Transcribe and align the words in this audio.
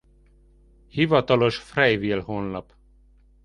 Hivatalos 0.95 1.61
Frey 1.69 1.95
Wille 2.01 2.27
honlap 2.31 2.77